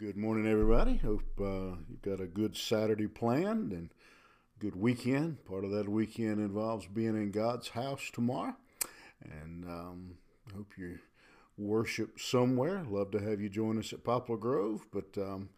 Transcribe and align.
good 0.00 0.16
morning, 0.16 0.50
everybody. 0.50 0.96
Hope 0.96 1.38
uh, 1.38 1.76
you've 1.86 2.00
got 2.00 2.22
a 2.22 2.26
good 2.26 2.56
Saturday 2.56 3.06
planned 3.06 3.70
and 3.70 3.90
good 4.58 4.74
weekend. 4.74 5.44
Part 5.44 5.62
of 5.62 5.72
that 5.72 5.90
weekend 5.90 6.40
involves 6.40 6.86
being 6.86 7.16
in 7.16 7.30
God's 7.30 7.68
house 7.68 8.10
tomorrow, 8.10 8.56
and 9.22 9.66
um, 9.66 10.14
hope 10.56 10.72
you 10.78 11.00
worship 11.58 12.18
somewhere. 12.18 12.82
Love 12.88 13.10
to 13.10 13.18
have 13.18 13.42
you 13.42 13.50
join 13.50 13.78
us 13.78 13.92
at 13.92 14.02
Poplar 14.02 14.38
Grove, 14.38 14.86
but 14.90 15.18
um, 15.18 15.50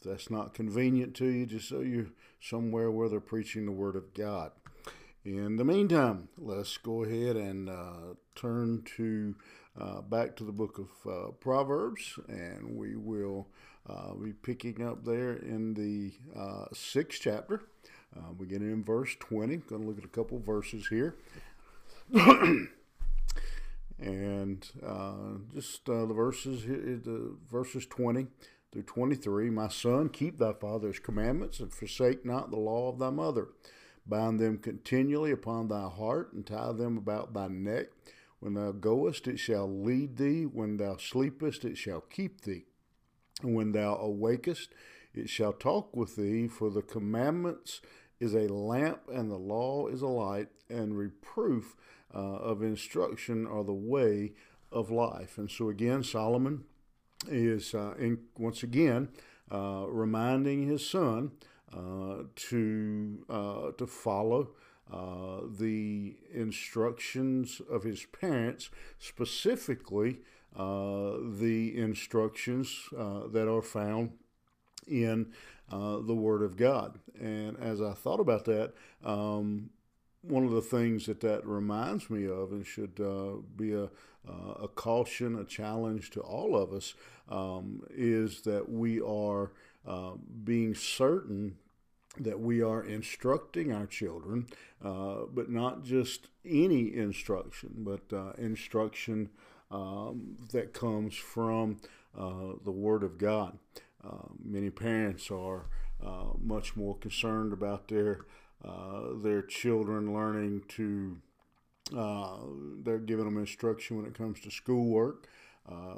if 0.00 0.08
that's 0.08 0.30
not 0.30 0.54
convenient 0.54 1.14
to 1.16 1.26
you, 1.26 1.44
just 1.44 1.68
so 1.68 1.80
you're 1.80 2.06
somewhere 2.40 2.90
where 2.90 3.10
they're 3.10 3.20
preaching 3.20 3.66
the 3.66 3.72
Word 3.72 3.94
of 3.94 4.14
God. 4.14 4.52
In 5.22 5.56
the 5.56 5.66
meantime, 5.66 6.30
let's 6.38 6.78
go 6.78 7.04
ahead 7.04 7.36
and 7.36 7.68
uh, 7.68 8.14
turn 8.36 8.84
to 8.96 9.36
uh, 9.78 10.00
back 10.00 10.34
to 10.36 10.44
the 10.44 10.52
book 10.52 10.78
of 10.78 11.12
uh, 11.12 11.30
Proverbs, 11.32 12.18
and 12.28 12.74
we 12.74 12.96
will 12.96 13.48
uh, 13.88 14.14
be 14.14 14.32
picking 14.32 14.86
up 14.86 15.04
there 15.04 15.32
in 15.32 15.74
the 15.74 16.12
uh, 16.38 16.66
sixth 16.72 17.20
chapter, 17.22 17.62
uh, 18.16 18.32
beginning 18.32 18.70
in 18.70 18.84
verse 18.84 19.14
20. 19.18 19.56
Going 19.56 19.82
to 19.82 19.88
look 19.88 19.98
at 19.98 20.04
a 20.04 20.08
couple 20.08 20.38
verses 20.38 20.88
here. 20.88 21.16
and 23.98 24.68
uh, 24.86 25.38
just 25.54 25.84
the 25.86 26.06
verses, 26.06 26.64
the 26.64 27.36
verses 27.50 27.86
20 27.86 28.26
through 28.72 28.82
23. 28.82 29.50
My 29.50 29.68
son, 29.68 30.08
keep 30.08 30.38
thy 30.38 30.52
father's 30.52 30.98
commandments 30.98 31.60
and 31.60 31.72
forsake 31.72 32.24
not 32.24 32.50
the 32.50 32.58
law 32.58 32.88
of 32.88 32.98
thy 32.98 33.10
mother. 33.10 33.48
Bind 34.06 34.40
them 34.40 34.58
continually 34.58 35.30
upon 35.30 35.68
thy 35.68 35.88
heart 35.88 36.32
and 36.32 36.46
tie 36.46 36.72
them 36.72 36.98
about 36.98 37.34
thy 37.34 37.48
neck 37.48 37.86
when 38.42 38.54
thou 38.54 38.72
goest, 38.72 39.28
it 39.28 39.38
shall 39.38 39.68
lead 39.68 40.16
thee. 40.16 40.46
When 40.46 40.76
thou 40.76 40.96
sleepest, 40.96 41.64
it 41.64 41.76
shall 41.78 42.00
keep 42.00 42.40
thee. 42.40 42.64
And 43.42 43.54
when 43.54 43.72
thou 43.72 43.94
awakest, 43.96 44.68
it 45.14 45.28
shall 45.28 45.52
talk 45.52 45.94
with 45.96 46.16
thee. 46.16 46.48
For 46.48 46.70
the 46.70 46.82
commandments 46.82 47.80
is 48.20 48.34
a 48.34 48.48
lamp, 48.48 49.02
and 49.12 49.30
the 49.30 49.36
law 49.36 49.86
is 49.88 50.02
a 50.02 50.08
light, 50.08 50.48
and 50.68 50.96
reproof 50.96 51.76
uh, 52.14 52.18
of 52.18 52.62
instruction 52.62 53.46
are 53.46 53.64
the 53.64 53.72
way 53.72 54.32
of 54.70 54.90
life. 54.90 55.38
And 55.38 55.50
so 55.50 55.68
again, 55.68 56.02
Solomon 56.02 56.64
is 57.28 57.74
uh, 57.74 57.94
in, 57.98 58.18
once 58.38 58.62
again 58.62 59.08
uh, 59.50 59.84
reminding 59.88 60.66
his 60.66 60.88
son 60.88 61.32
uh, 61.72 62.24
to 62.34 63.24
uh, 63.28 63.70
to 63.78 63.86
follow 63.86 64.50
uh, 64.90 65.40
the 65.58 66.16
instructions 66.32 67.60
of 67.70 67.82
his 67.82 68.04
parents, 68.06 68.70
specifically 68.98 70.20
uh, 70.56 71.12
the 71.38 71.76
instructions 71.78 72.88
uh, 72.96 73.26
that 73.28 73.48
are 73.48 73.62
found 73.62 74.12
in 74.86 75.32
uh, 75.70 75.98
the 76.00 76.14
Word 76.14 76.42
of 76.42 76.56
God. 76.56 76.98
And 77.18 77.58
as 77.58 77.80
I 77.80 77.92
thought 77.92 78.20
about 78.20 78.44
that, 78.46 78.74
um, 79.02 79.70
one 80.20 80.44
of 80.44 80.50
the 80.50 80.60
things 80.60 81.06
that 81.06 81.20
that 81.20 81.46
reminds 81.46 82.10
me 82.10 82.26
of 82.26 82.52
and 82.52 82.66
should 82.66 83.00
uh, 83.00 83.40
be 83.56 83.72
a, 83.72 83.88
a 84.60 84.68
caution, 84.68 85.38
a 85.38 85.44
challenge 85.44 86.10
to 86.10 86.20
all 86.20 86.54
of 86.54 86.72
us, 86.72 86.94
um, 87.28 87.82
is 87.90 88.42
that 88.42 88.70
we 88.70 89.00
are 89.00 89.52
being 90.44 90.74
certain 90.74 91.56
that 92.18 92.40
we 92.40 92.62
are 92.62 92.84
instructing 92.84 93.72
our 93.72 93.86
children, 93.86 94.46
uh, 94.84 95.20
but 95.32 95.50
not 95.50 95.82
just 95.82 96.28
any 96.44 96.94
instruction, 96.94 97.70
but 97.78 98.12
uh, 98.12 98.32
instruction 98.38 99.30
um, 99.70 100.36
that 100.52 100.74
comes 100.74 101.14
from 101.14 101.80
uh, 102.18 102.54
the 102.64 102.70
Word 102.70 103.02
of 103.02 103.16
God. 103.16 103.58
Uh, 104.04 104.28
many 104.44 104.68
parents 104.68 105.30
are 105.30 105.66
uh, 106.04 106.34
much 106.40 106.76
more 106.76 106.96
concerned 106.96 107.52
about 107.52 107.88
their 107.88 108.26
uh, 108.64 109.14
their 109.22 109.42
children 109.42 110.12
learning 110.12 110.62
to. 110.68 111.16
they're 112.84 112.98
giving 112.98 113.24
them 113.24 113.38
instruction 113.38 113.96
when 113.96 114.06
it 114.06 114.14
comes 114.14 114.40
to 114.40 114.50
schoolwork. 114.50 115.26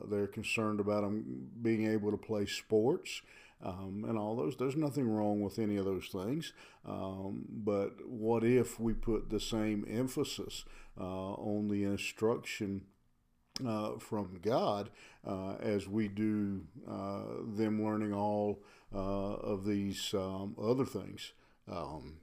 they're 0.09 0.27
concerned 0.27 0.81
about 0.81 1.03
them 1.03 1.49
being 1.61 1.91
able 1.91 2.11
to 2.11 2.17
play 2.17 2.47
sports 2.47 3.23
um, 3.65 4.05
and 4.07 4.19
all 4.19 4.37
those. 4.37 4.57
There's 4.57 4.77
nothing 4.77 5.09
wrong 5.09 5.41
with 5.41 5.59
any 5.59 5.77
of 5.77 5.85
those 5.85 6.09
things. 6.09 6.53
Um, 6.87 7.47
but 7.49 8.07
what 8.07 8.45
if 8.45 8.79
we 8.79 8.93
put 8.93 9.31
the 9.31 9.41
same 9.41 9.87
emphasis 9.89 10.65
uh, 11.01 11.33
on 11.35 11.69
the 11.69 11.85
instruction 11.85 12.83
uh, 13.67 13.99
from 13.99 14.39
God 14.43 14.91
uh, 15.27 15.55
as 15.55 15.89
we 15.89 16.09
do 16.09 16.67
uh, 16.89 17.23
them 17.57 17.85
learning 17.85 18.13
all 18.13 18.63
uh, 18.95 18.99
of 18.99 19.65
these 19.65 20.13
um, 20.15 20.55
other 20.63 20.85
things? 20.85 21.33
Um, 21.67 22.19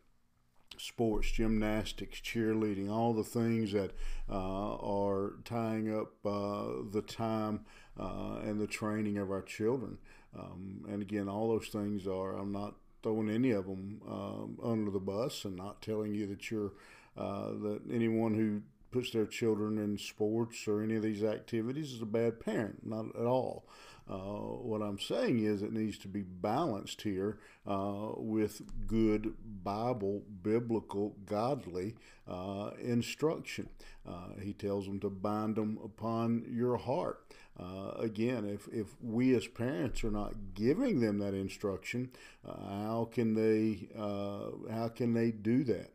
sports, 0.81 1.31
gymnastics, 1.31 2.19
cheerleading, 2.19 2.89
all 2.89 3.13
the 3.13 3.23
things 3.23 3.71
that 3.73 3.91
uh, 4.29 4.75
are 4.75 5.33
tying 5.45 5.95
up 5.95 6.13
uh, 6.25 6.83
the 6.91 7.03
time 7.05 7.65
uh, 7.99 8.39
and 8.43 8.59
the 8.59 8.67
training 8.67 9.17
of 9.17 9.29
our 9.29 9.41
children. 9.41 9.97
Um, 10.37 10.85
and 10.89 11.01
again, 11.01 11.27
all 11.29 11.49
those 11.49 11.67
things 11.67 12.07
are, 12.07 12.37
I'm 12.37 12.51
not 12.51 12.75
throwing 13.03 13.29
any 13.29 13.51
of 13.51 13.65
them 13.65 14.01
um, 14.07 14.57
under 14.63 14.91
the 14.91 14.99
bus 14.99 15.45
and 15.45 15.55
not 15.55 15.81
telling 15.81 16.13
you 16.13 16.27
that 16.27 16.49
you're, 16.49 16.73
uh, 17.17 17.51
that 17.63 17.81
anyone 17.91 18.33
who 18.33 18.61
puts 18.91 19.11
their 19.11 19.25
children 19.25 19.77
in 19.77 19.97
sports 19.97 20.67
or 20.67 20.81
any 20.81 20.95
of 20.95 21.03
these 21.03 21.23
activities 21.23 21.93
is 21.93 22.01
a 22.01 22.05
bad 22.05 22.39
parent. 22.39 22.85
Not 22.85 23.05
at 23.15 23.25
all. 23.25 23.65
Uh, 24.11 24.16
what 24.16 24.81
I'm 24.81 24.99
saying 24.99 25.39
is 25.45 25.61
it 25.61 25.72
needs 25.72 25.97
to 25.99 26.09
be 26.09 26.22
balanced 26.22 27.01
here 27.01 27.39
uh, 27.66 28.09
with 28.17 28.61
good 28.85 29.33
Bible, 29.63 30.23
biblical, 30.41 31.16
godly 31.25 31.95
uh, 32.27 32.72
instruction. 32.81 33.69
Uh, 34.07 34.39
he 34.41 34.53
tells 34.53 34.85
them 34.85 35.00
to 35.00 35.09
bind 35.09 35.56
them 35.56 35.78
upon 35.84 36.44
your 36.50 36.78
heart. 36.78 37.23
Uh, 37.59 37.91
again, 38.00 38.45
if, 38.45 38.67
if 38.73 38.88
we 39.01 39.35
as 39.35 39.45
parents 39.45 40.03
are 40.03 40.09
not 40.09 40.34
giving 40.56 41.00
them 41.00 41.19
that 41.19 41.35
instruction, 41.35 42.09
uh, 42.47 42.53
how 42.69 43.09
can 43.11 43.35
they 43.35 43.88
how 43.95 44.90
can 44.95 45.13
they 45.13 45.31
do 45.31 45.63
that? 45.63 45.91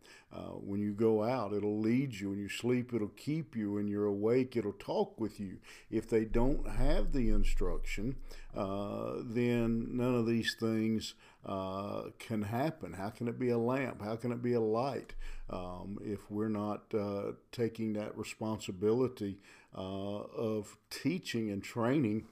when 0.61 0.81
you 0.81 0.93
go 0.93 1.25
out, 1.25 1.55
it'll 1.55 1.81
lead 1.81 2.15
you. 2.15 2.29
When 2.29 2.39
you 2.39 2.51
sleep, 2.51 2.93
it'll 2.93 3.09
keep 3.09 3.57
you. 3.57 3.73
When 3.73 3.89
you're 3.89 4.05
awake, 4.05 4.55
it'll 4.55 4.73
talk 4.73 5.19
with 5.19 5.41
you. 5.41 5.57
If 5.91 6.11
they 6.11 6.27
don't 6.27 6.69
have 6.69 7.13
the 7.13 7.31
instruction, 7.31 8.17
then 8.55 9.97
none 9.97 10.15
of 10.15 10.27
these 10.27 10.55
things 10.61 11.15
uh, 11.47 12.11
can 12.19 12.43
happen? 12.43 12.93
How 12.93 13.11
can 13.11 13.29
it 13.29 13.39
be 13.39 13.51
a 13.51 13.59
lamp? 13.59 14.03
How 14.03 14.17
can 14.17 14.33
it 14.33 14.43
be 14.43 14.55
a 14.55 14.61
light 14.61 15.15
um, 15.49 15.99
if 16.03 16.29
we're 16.31 16.49
not 16.49 16.83
uh, 16.93 17.33
taking 17.53 17.93
that 17.93 18.17
responsibility 18.19 19.39
uh, 19.77 19.81
of 19.81 20.77
teaching 20.91 21.51
and 21.51 21.63
training 21.63 22.27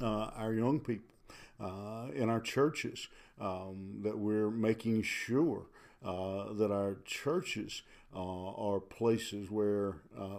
uh, 0.00 0.30
our 0.36 0.52
young 0.52 0.80
people 0.80 1.14
uh, 1.58 2.08
in 2.14 2.28
our 2.28 2.40
churches? 2.40 3.08
Um, 3.40 4.00
that 4.02 4.16
we're 4.16 4.50
making 4.50 5.02
sure 5.02 5.66
that 6.02 6.70
our 6.70 6.98
churches 7.04 7.82
are 8.14 8.78
places 8.78 9.50
where 9.50 9.96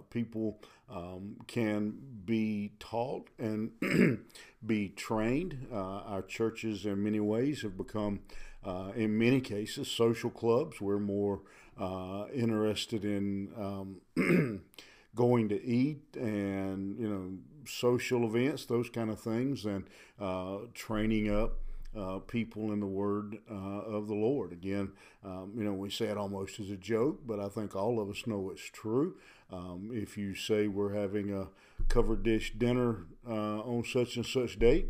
people 0.09 0.61
um, 0.89 1.37
can 1.47 1.97
be 2.25 2.71
taught 2.79 3.29
and 3.37 3.71
be 4.67 4.89
trained. 4.89 5.67
Uh, 5.71 5.75
our 5.75 6.21
churches, 6.21 6.85
in 6.85 7.03
many 7.03 7.19
ways, 7.19 7.61
have 7.61 7.77
become, 7.77 8.21
uh, 8.63 8.91
in 8.95 9.17
many 9.17 9.41
cases, 9.41 9.89
social 9.89 10.29
clubs. 10.29 10.81
We're 10.81 10.99
more 10.99 11.41
uh, 11.79 12.25
interested 12.33 13.05
in 13.05 13.49
um, 13.57 14.61
going 15.15 15.49
to 15.49 15.63
eat 15.63 16.03
and 16.15 16.99
you 16.99 17.09
know 17.09 17.31
social 17.65 18.25
events, 18.25 18.65
those 18.65 18.89
kind 18.89 19.09
of 19.09 19.19
things, 19.19 19.65
and 19.65 19.85
uh, 20.19 20.57
training 20.73 21.31
up 21.31 21.59
uh, 21.97 22.19
people 22.19 22.71
in 22.71 22.79
the 22.79 22.85
word 22.85 23.37
uh, 23.49 23.53
of 23.53 24.07
the 24.07 24.13
Lord. 24.13 24.51
Again, 24.51 24.91
um, 25.23 25.53
you 25.55 25.63
know, 25.63 25.73
we 25.73 25.89
say 25.89 26.05
it 26.05 26.17
almost 26.17 26.59
as 26.59 26.69
a 26.69 26.77
joke, 26.77 27.21
but 27.25 27.39
I 27.39 27.49
think 27.49 27.75
all 27.75 27.99
of 27.99 28.09
us 28.09 28.27
know 28.27 28.49
it's 28.51 28.69
true. 28.69 29.15
Um, 29.51 29.91
if 29.93 30.17
you 30.17 30.35
say 30.35 30.67
we're 30.67 30.93
having 30.93 31.33
a 31.33 31.47
covered 31.87 32.23
dish 32.23 32.53
dinner 32.57 33.05
uh, 33.27 33.59
on 33.59 33.83
such 33.83 34.15
and 34.15 34.25
such 34.25 34.57
date, 34.59 34.87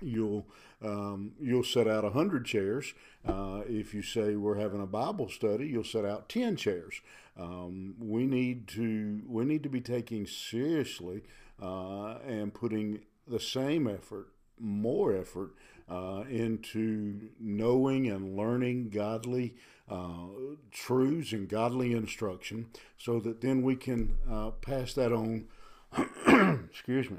you'll 0.00 0.46
um, 0.82 1.32
you'll 1.40 1.64
set 1.64 1.88
out 1.88 2.04
a 2.04 2.10
hundred 2.10 2.44
chairs. 2.44 2.92
Uh, 3.26 3.62
if 3.66 3.94
you 3.94 4.02
say 4.02 4.36
we're 4.36 4.58
having 4.58 4.82
a 4.82 4.86
Bible 4.86 5.28
study, 5.28 5.66
you'll 5.66 5.84
set 5.84 6.04
out 6.04 6.28
ten 6.28 6.56
chairs. 6.56 7.00
Um, 7.38 7.94
we 7.98 8.26
need 8.26 8.68
to 8.68 9.22
we 9.26 9.44
need 9.44 9.62
to 9.62 9.68
be 9.68 9.80
taking 9.80 10.26
seriously 10.26 11.22
uh, 11.62 12.18
and 12.26 12.52
putting 12.52 13.00
the 13.26 13.40
same 13.40 13.86
effort, 13.86 14.28
more 14.58 15.16
effort 15.16 15.54
uh, 15.88 16.24
into 16.28 17.28
knowing 17.38 18.08
and 18.08 18.36
learning 18.36 18.90
godly 18.90 19.54
uh, 19.90 20.26
truths 20.70 21.32
and 21.32 21.48
godly 21.48 21.92
instruction 21.92 22.66
so 22.96 23.20
that 23.20 23.40
then 23.40 23.62
we 23.62 23.76
can 23.76 24.16
uh, 24.30 24.50
pass 24.50 24.94
that 24.94 25.12
on. 25.12 25.46
excuse 26.70 27.10
me. 27.10 27.18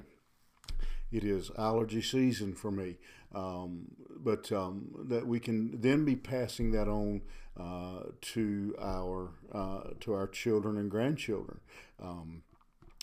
It 1.11 1.23
is 1.23 1.51
allergy 1.57 2.01
season 2.01 2.55
for 2.55 2.71
me. 2.71 2.97
Um, 3.33 3.85
but 4.17 4.51
um, 4.51 4.87
that 5.09 5.27
we 5.27 5.39
can 5.39 5.79
then 5.79 6.05
be 6.05 6.15
passing 6.15 6.71
that 6.71 6.87
on 6.87 7.21
uh, 7.59 8.09
to 8.21 8.75
our 8.81 9.31
uh, 9.53 9.91
to 10.01 10.13
our 10.13 10.27
children 10.27 10.77
and 10.77 10.89
grandchildren. 10.89 11.59
Um, 12.01 12.43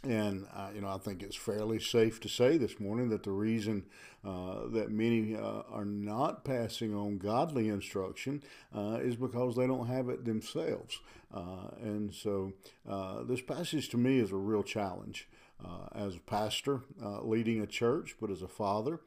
and 0.05 0.47
uh, 0.55 0.69
you 0.75 0.81
know, 0.81 0.89
I 0.89 0.99
think 0.99 1.23
it's 1.23 1.37
fairly 1.37 1.79
safe 1.79 2.21
to 2.21 2.29
say 2.29 2.57
this 2.59 2.81
morning 2.81 3.09
that 3.11 3.23
the 3.23 3.31
reason 3.31 3.85
uh, 4.25 4.67
that 4.73 4.91
many 4.91 5.37
uh, 5.37 5.63
are 5.71 5.85
not 5.85 6.45
passing 6.45 6.95
on 6.95 7.19
godly 7.19 7.69
instruction 7.69 8.43
uh, 8.77 8.99
is 9.01 9.17
because 9.17 9.55
they 9.57 9.67
don't 9.67 9.87
have 9.87 10.09
it 10.09 10.25
themselves. 10.25 10.99
Uh, 11.33 11.71
and 11.81 12.13
so, 12.13 12.53
uh, 12.89 13.23
this 13.23 13.41
passage 13.41 13.89
to 13.91 13.97
me 13.97 14.19
is 14.19 14.33
a 14.33 14.37
real 14.37 14.63
challenge. 14.63 15.29
As 15.95 16.17
a 16.17 16.21
pastor 16.21 16.81
leading 17.23 17.61
a 17.61 17.67
church, 17.67 18.17
but 18.21 18.31
as 18.31 18.43
a 18.43 18.49
father, 18.49 19.01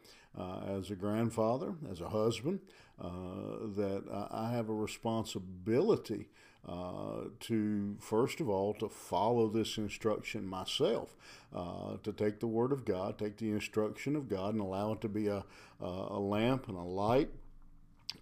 as 0.68 0.92
a 0.92 0.96
grandfather, 0.96 1.75
as 1.90 2.02
a 2.02 2.10
husband, 2.10 2.60
that 3.00 4.28
I 4.31 4.52
have 4.52 4.69
a 4.69 4.74
responsibility 4.74 6.30
uh, 6.68 7.25
to 7.40 7.96
first 8.00 8.40
of 8.40 8.50
all 8.50 8.74
to 8.74 8.90
follow 8.90 9.48
this 9.48 9.78
instruction 9.78 10.48
myself 10.48 11.16
uh, 11.56 11.98
to 12.02 12.12
take 12.12 12.40
the 12.40 12.48
word 12.48 12.72
of 12.72 12.86
god 12.86 13.19
take 13.19 13.38
the 13.38 13.52
instruction 13.52 14.16
of 14.16 14.28
god 14.28 14.56
and 14.56 14.62
allow 14.62 14.92
it 14.92 15.00
to 15.00 15.07
be 15.07 15.28
a, 15.28 15.44
a 15.80 16.19
lamp 16.19 16.68
and 16.68 16.75
a 16.75 16.81
light 16.81 17.30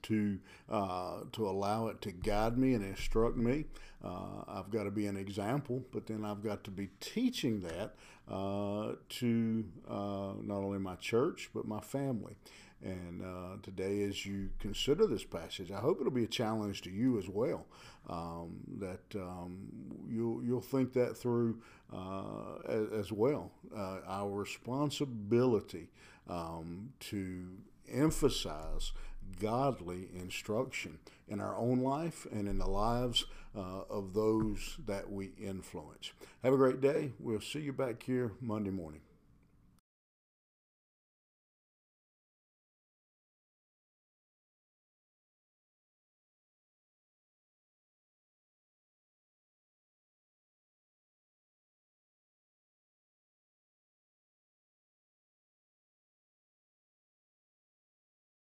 to 0.03 0.39
uh, 0.69 1.21
to 1.31 1.47
allow 1.47 1.87
it 1.87 2.01
to 2.01 2.11
guide 2.11 2.57
me 2.57 2.73
and 2.73 2.83
instruct 2.83 3.37
me. 3.37 3.65
Uh, 4.03 4.43
I've 4.47 4.69
got 4.69 4.83
to 4.83 4.91
be 4.91 5.07
an 5.07 5.17
example, 5.17 5.83
but 5.91 6.07
then 6.07 6.25
I've 6.25 6.43
got 6.43 6.63
to 6.65 6.71
be 6.71 6.89
teaching 6.99 7.61
that 7.61 7.95
uh, 8.29 8.93
to 9.09 9.65
uh, 9.89 10.33
not 10.41 10.57
only 10.57 10.79
my 10.79 10.95
church 10.95 11.49
but 11.53 11.67
my 11.67 11.79
family. 11.79 12.35
And 12.81 13.21
uh, 13.21 13.55
today, 13.63 14.03
as 14.03 14.25
you 14.25 14.49
consider 14.59 15.07
this 15.07 15.23
passage, 15.23 15.71
I 15.71 15.79
hope 15.79 16.01
it'll 16.01 16.11
be 16.11 16.25
a 16.25 16.27
challenge 16.27 16.81
to 16.81 16.89
you 16.89 17.17
as 17.17 17.29
well. 17.29 17.65
Um, 18.09 18.57
that 18.79 19.15
um, 19.15 19.69
you'll 20.09 20.43
you'll 20.43 20.59
think 20.59 20.91
that 20.91 21.15
through 21.15 21.61
uh, 21.93 22.55
as, 22.67 22.91
as, 22.91 23.11
well. 23.13 23.51
Our 23.73 24.29
responsibility 24.29 25.91
um, 26.27 26.91
to 27.11 27.45
emphasize 27.89 28.91
godly 29.39 30.09
instruction 30.15 30.99
in 31.27 31.39
our 31.39 31.55
own 31.57 31.79
life 31.79 32.25
and 32.31 32.47
in 32.47 32.57
the 32.57 32.69
lives 32.69 33.25
uh, 33.55 33.81
of 33.89 34.13
those 34.13 34.77
that 34.85 35.11
we 35.11 35.31
influence. 35.41 36.11
Have 36.43 36.53
a 36.53 36.57
great 36.57 36.81
day. 36.81 37.11
We'll 37.19 37.41
see 37.41 37.61
you 37.61 37.73
back 37.73 38.03
here 38.03 38.31
Monday 38.41 38.71
morning. 38.71 39.01